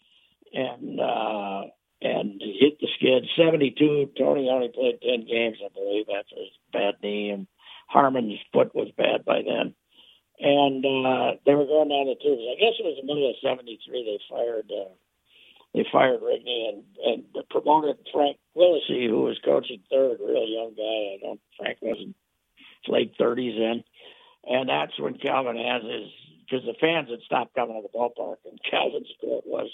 and 0.52 1.00
uh 1.00 1.62
and 2.02 2.42
hit 2.60 2.78
the 2.80 2.88
skids. 2.98 3.26
Seventy-two. 3.38 4.10
Tony 4.18 4.48
only 4.50 4.68
played 4.68 5.00
ten 5.00 5.26
games, 5.26 5.56
I 5.64 5.68
believe, 5.72 6.06
after 6.10 6.34
his 6.36 6.52
bad 6.72 6.94
knee, 7.02 7.30
and 7.30 7.46
Harmon's 7.88 8.38
foot 8.52 8.74
was 8.74 8.88
bad 8.98 9.24
by 9.24 9.40
then. 9.46 9.74
And 10.38 10.84
uh 10.84 11.40
they 11.46 11.54
were 11.54 11.64
going 11.64 11.88
down 11.88 12.06
the 12.06 12.16
tubes. 12.20 12.44
I 12.44 12.60
guess 12.60 12.76
it 12.78 12.84
was 12.84 12.98
the 13.00 13.06
middle 13.06 13.30
of 13.30 13.36
'73. 13.40 13.80
They 14.04 14.20
fired. 14.28 14.70
uh 14.70 14.92
they 15.74 15.84
fired 15.92 16.20
Rigney 16.20 16.68
and 16.68 16.84
and 17.04 17.48
promoted 17.50 17.96
Frank 18.12 18.38
Quilici, 18.54 19.08
who 19.08 19.22
was 19.22 19.38
coaching 19.44 19.80
third, 19.90 20.18
real 20.20 20.48
young 20.48 20.74
guy. 20.76 20.82
I 20.82 21.18
don't 21.20 21.40
Frank 21.58 21.78
wasn't 21.80 22.16
late 22.88 23.12
thirties 23.18 23.56
then, 23.58 23.84
and 24.44 24.68
that's 24.68 24.98
when 24.98 25.18
Calvin 25.18 25.56
has 25.56 25.82
his 25.82 26.08
because 26.44 26.64
the 26.64 26.76
fans 26.80 27.10
had 27.10 27.20
stopped 27.24 27.54
coming 27.54 27.76
to 27.76 27.82
the 27.82 27.98
ballpark, 27.98 28.36
and 28.44 28.58
Calvin's 28.70 29.12
quote 29.20 29.46
was. 29.46 29.70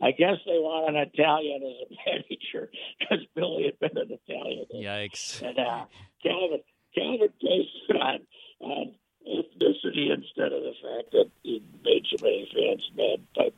I 0.00 0.10
guess 0.10 0.38
they 0.46 0.58
want 0.58 0.96
an 0.96 0.96
Italian 0.96 1.62
as 1.62 1.86
a 1.86 2.10
manager 2.10 2.72
because 2.98 3.24
Billy 3.36 3.70
had 3.70 3.78
been 3.78 3.96
an 4.02 4.18
Italian. 4.26 4.66
Yikes! 4.74 5.40
And 5.42 5.56
uh, 5.56 5.84
Calvin, 6.24 6.62
Calvin 6.92 7.28
based 7.40 7.70
it 7.88 7.96
on, 8.02 8.18
on 8.58 8.94
ethnicity 9.26 10.12
instead 10.12 10.52
of 10.52 10.62
the 10.62 10.74
fact 10.82 11.12
that 11.12 11.30
he 11.42 11.62
made 11.84 12.04
so 12.10 12.22
many 12.22 12.48
fans 12.54 12.90
mad 12.96 13.20
by 13.36 13.50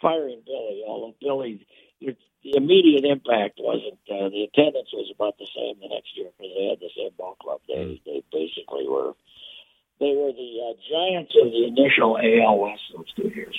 firing 0.00 0.40
Billy. 0.46 0.82
Although 0.86 1.14
Billy, 1.20 1.66
the 2.00 2.56
immediate 2.56 3.04
impact 3.04 3.58
wasn't 3.60 3.98
uh, 4.10 4.28
the 4.30 4.48
attendance 4.52 4.88
was 4.92 5.10
about 5.14 5.36
the 5.38 5.48
same 5.54 5.76
the 5.80 5.88
next 5.88 6.16
year 6.16 6.28
because 6.38 6.52
they 6.56 6.66
had 6.68 6.80
the 6.80 6.90
same 6.96 7.10
ball 7.18 7.36
club. 7.40 7.60
They 7.68 7.74
mm. 7.74 8.00
they 8.04 8.22
basically 8.32 8.88
were 8.88 9.14
they 10.00 10.14
were 10.14 10.32
the 10.32 10.52
uh, 10.62 10.74
giants 10.88 11.34
of 11.42 11.50
the 11.50 11.64
initial 11.66 12.16
AL 12.16 12.58
West 12.58 12.82
those 12.94 13.12
two 13.14 13.28
years. 13.34 13.58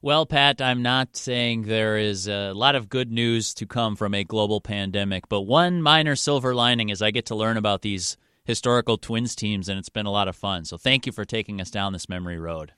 Well, 0.00 0.26
Pat, 0.26 0.60
I'm 0.60 0.82
not 0.82 1.16
saying 1.16 1.62
there 1.62 1.96
is 1.96 2.28
a 2.28 2.52
lot 2.52 2.74
of 2.74 2.90
good 2.90 3.10
news 3.10 3.54
to 3.54 3.66
come 3.66 3.96
from 3.96 4.12
a 4.12 4.22
global 4.22 4.60
pandemic, 4.60 5.30
but 5.30 5.42
one 5.42 5.80
minor 5.80 6.14
silver 6.14 6.54
lining 6.54 6.90
is 6.90 7.00
I 7.00 7.10
get 7.10 7.26
to 7.26 7.34
learn 7.34 7.56
about 7.56 7.80
these 7.80 8.18
historical 8.44 8.98
Twins 8.98 9.34
teams, 9.34 9.68
and 9.68 9.78
it's 9.78 9.88
been 9.88 10.06
a 10.06 10.10
lot 10.10 10.28
of 10.28 10.36
fun. 10.36 10.64
So 10.64 10.76
thank 10.76 11.06
you 11.06 11.12
for 11.12 11.24
taking 11.24 11.60
us 11.60 11.70
down 11.70 11.92
this 11.92 12.08
memory 12.08 12.38
road. 12.38 12.72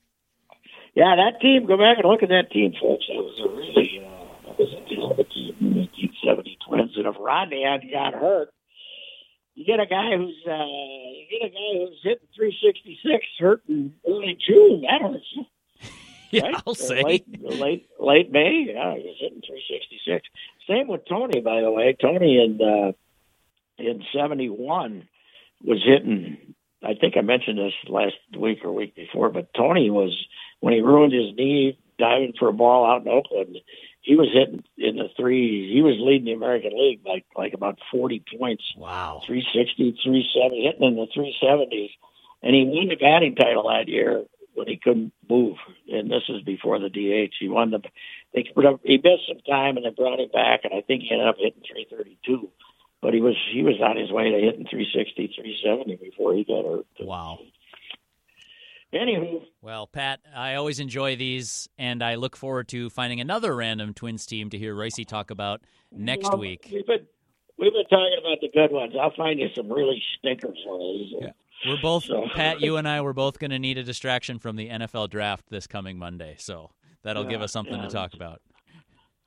Yeah, 0.95 1.15
that 1.17 1.41
team. 1.41 1.67
Go 1.67 1.77
back 1.77 1.99
and 1.99 2.09
look 2.09 2.23
at 2.23 2.31
that 2.31 2.51
team, 2.51 2.73
folks. 2.81 3.05
That 3.09 3.17
was 3.17 3.39
a 3.45 3.49
really 3.55 4.01
uh, 4.01 4.49
that 4.49 4.59
was 4.59 4.73
a 4.73 4.95
hell 4.95 5.11
of 5.13 5.19
a 5.19 5.25
team, 5.25 5.55
the 5.61 5.85
1970 5.93 6.59
Twins. 6.67 6.93
And 6.97 7.07
if 7.07 7.17
Rodney 7.21 7.65
had 7.65 7.83
got 7.93 8.15
hurt, 8.15 8.49
you 9.55 9.67
get 9.67 9.81
a 9.81 9.87
guy 9.87 10.17
who's 10.17 10.37
uh, 10.47 10.65
you 10.65 11.27
get 11.31 11.47
a 11.47 11.51
guy 11.51 11.85
who's 11.85 12.01
hitting 12.03 12.29
366 12.35 13.27
hurt 13.39 13.63
in 13.69 13.93
early 14.09 14.39
June. 14.41 14.83
That 14.89 15.03
hurts. 15.03 15.27
yeah, 16.31 16.43
right? 16.45 16.63
I'll 16.67 16.75
say 16.75 17.03
late, 17.03 17.27
late 17.43 17.89
late 18.01 18.33
May. 18.33 18.73
Yeah, 18.73 18.95
he 18.97 19.05
was 19.05 19.17
hitting 19.21 19.43
366. 19.45 20.29
Same 20.67 20.89
with 20.89 21.05
Tony, 21.07 21.43
by 21.43 21.61
the 21.61 21.71
way. 21.71 21.95
Tony 22.01 22.43
in 22.43 22.59
uh, 22.63 22.93
in 23.77 24.03
71 24.15 25.09
was 25.65 25.83
hitting. 25.85 26.55
I 26.83 26.95
think 26.95 27.17
I 27.17 27.23
mentioned 27.23 27.59
this 27.59 27.75
last 27.89 28.15
week 28.37 28.65
or 28.65 28.73
week 28.73 28.95
before, 28.95 29.31
but 29.31 29.53
Tony 29.55 29.91
was 29.91 30.17
when 30.61 30.75
he 30.75 30.81
ruined 30.81 31.13
his 31.13 31.35
knee 31.37 31.79
diving 31.99 32.35
for 32.39 32.49
a 32.49 32.53
ball 32.53 32.87
out 32.87 33.03
in 33.03 33.09
Oakland. 33.09 33.59
He 34.03 34.15
was 34.15 34.29
hitting 34.33 34.63
in 34.79 34.97
the 34.97 35.09
three. 35.17 35.73
He 35.73 35.83
was 35.83 35.97
leading 35.99 36.27
the 36.27 36.33
American 36.33 36.79
League 36.79 37.03
by 37.03 37.25
like 37.35 37.55
about 37.55 37.79
forty 37.91 38.23
points. 38.39 38.63
Wow, 38.77 39.21
360, 39.27 39.99
370, 40.03 40.63
hitting 40.63 40.85
in 40.85 40.97
the 40.97 41.09
three 41.13 41.35
seventies, 41.41 41.91
and 42.43 42.55
he 42.55 42.65
won 42.65 42.89
the 42.89 42.97
batting 42.97 43.35
title 43.35 43.69
that 43.69 43.89
year 43.89 44.23
when 44.55 44.69
he 44.69 44.77
couldn't 44.77 45.13
move. 45.29 45.57
And 45.91 46.11
this 46.11 46.23
is 46.29 46.43
before 46.43 46.79
the 46.79 46.89
DH. 46.89 47.35
He 47.41 47.49
won 47.49 47.71
the. 47.71 47.81
They 48.33 48.45
he 48.85 48.97
missed 48.99 49.29
some 49.29 49.41
time 49.49 49.77
and 49.77 49.87
they 49.87 49.91
brought 49.91 50.21
him 50.21 50.31
back, 50.33 50.61
and 50.65 50.73
I 50.73 50.83
think 50.83 51.03
he 51.03 51.11
ended 51.11 51.27
up 51.27 51.37
hitting 51.39 51.63
three 51.69 51.87
thirty 51.91 52.19
two 52.25 52.51
but 53.07 53.15
he 53.15 53.21
was 53.21 53.37
he 53.53 53.63
was 53.63 53.81
on 53.81 53.97
his 53.97 54.11
way 54.11 54.33
to 54.33 54.37
hitting 54.37 54.67
360, 54.69 55.33
370 55.37 55.95
before 55.95 56.35
he 56.35 56.43
got 56.43 56.65
hurt. 56.65 56.87
Wow. 56.99 57.39
Anywho. 58.93 59.43
Well, 59.63 59.87
Pat, 59.87 60.19
I 60.35 60.57
always 60.57 60.81
enjoy 60.81 61.15
these, 61.15 61.69
and 61.79 62.03
I 62.03 62.17
look 62.17 62.35
forward 62.35 62.67
to 62.69 62.91
finding 62.91 63.21
another 63.21 63.55
random 63.55 63.95
Twins 63.95 64.27
team 64.27 64.51
to 64.51 64.59
hear 64.59 64.75
Reusse 64.75 65.07
talk 65.07 65.31
about 65.31 65.61
next 65.93 66.31
well, 66.31 66.39
week. 66.39 66.69
We've 66.73 66.85
been, 66.85 67.07
we've 67.57 67.73
been 67.73 67.85
talking 67.85 68.19
about 68.19 68.39
the 68.41 68.51
good 68.53 68.73
ones. 68.73 68.95
I'll 69.01 69.15
find 69.15 69.39
you 69.39 69.51
some 69.55 69.71
really 69.71 70.03
stinkers 70.19 70.59
ones. 70.67 71.13
Yeah. 71.21 71.31
We're 71.65 71.81
both, 71.81 72.07
so. 72.07 72.27
Pat, 72.35 72.61
you 72.61 72.77
and 72.77 72.89
I, 72.89 73.03
we're 73.03 73.13
both 73.13 73.39
going 73.39 73.53
to 73.53 73.61
need 73.61 73.79
a 73.79 73.85
distraction 73.85 74.41
from 74.41 74.57
the 74.57 74.69
NFL 74.69 75.11
draft 75.11 75.45
this 75.49 75.69
coming 75.69 75.97
Monday. 75.97 76.35
So 76.39 76.71
that'll 77.05 77.25
yeah, 77.25 77.31
give 77.31 77.43
us 77.43 77.53
something 77.53 77.77
yeah. 77.77 77.87
to 77.87 77.89
talk 77.89 78.15
about. 78.15 78.43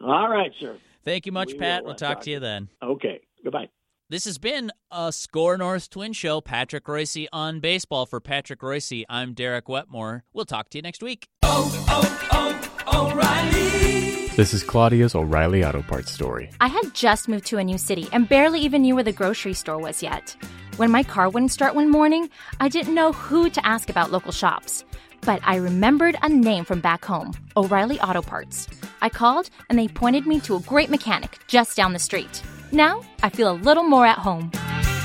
All 0.01 0.27
right, 0.27 0.51
sir. 0.60 0.75
Thank 1.06 1.25
you 1.25 1.32
much, 1.32 1.54
we 1.54 1.60
Pat. 1.60 1.84
We'll 1.84 1.93
uh, 1.93 1.95
talk, 1.95 2.17
talk 2.17 2.23
to 2.23 2.32
you 2.32 2.39
then. 2.39 2.67
Okay. 2.84 3.21
Goodbye. 3.43 3.69
This 4.10 4.25
has 4.25 4.39
been 4.39 4.71
a 4.89 5.12
Score 5.12 5.56
North 5.56 5.91
Twin 5.91 6.13
Show. 6.13 6.41
Patrick 6.41 6.86
Reusse 6.86 7.28
on 7.32 7.60
baseball. 7.60 8.08
For 8.08 8.19
Patrick 8.19 8.62
Reusse, 8.62 9.04
I'm 9.08 9.34
Derek 9.34 9.69
Wetmore. 9.69 10.23
We'll 10.34 10.45
talk 10.45 10.69
to 10.71 10.80
you 10.80 10.82
next 10.82 11.04
week. 11.04 11.28
Oh, 11.43 11.86
oh, 11.89 12.69
oh, 12.88 13.12
O'Reilly. 13.12 14.30
This 14.30 14.54
is 14.54 14.63
Claudia's 14.63 15.13
O'Reilly 15.13 15.63
Auto 15.63 15.84
Parts 15.84 16.12
story. 16.12 16.49
I 16.60 16.69
had 16.69 16.93
just 16.95 17.28
moved 17.28 17.45
to 17.47 17.60
a 17.60 17.63
new 17.63 17.78
city 17.78 18.08
and 18.12 18.28
barely 18.28 18.60
even 18.62 18.82
knew 18.82 18.95
where 18.95 19.04
the 19.04 19.12
grocery 19.12 19.54
store 19.54 19.78
was 19.78 20.02
yet. 20.02 20.36
When 20.78 20.89
my 20.89 21.04
car 21.04 21.30
wouldn't 21.30 21.52
start 21.52 21.75
one 21.75 21.91
morning, 21.91 22.30
I 22.60 22.67
didn't 22.69 22.95
know 22.95 23.12
who 23.12 23.49
to 23.52 23.65
ask 23.65 23.89
about 23.89 24.12
local 24.12 24.32
shops. 24.32 24.86
But 25.21 25.41
I 25.43 25.58
remembered 25.58 26.15
a 26.23 26.30
name 26.30 26.65
from 26.65 26.80
back 26.80 27.06
home 27.06 27.34
O'Reilly 27.58 27.99
Auto 27.99 28.21
Parts. 28.21 28.67
I 29.02 29.10
called 29.10 29.52
and 29.69 29.78
they 29.78 29.88
pointed 29.88 30.25
me 30.25 30.39
to 30.39 30.56
a 30.56 30.62
great 30.62 30.89
mechanic 30.89 31.38
just 31.47 31.75
down 31.78 31.93
the 31.93 31.99
street. 31.99 32.41
Now 32.71 33.01
I 33.23 33.29
feel 33.29 33.51
a 33.51 33.58
little 33.67 33.84
more 33.84 34.05
at 34.05 34.19
home. 34.19 34.51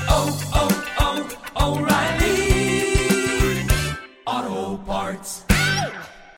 Oh, 0.07 0.39
oh, 0.53 0.69
oh, 0.99 1.37
oh 1.55 1.77
O'Reilly. 1.79 2.24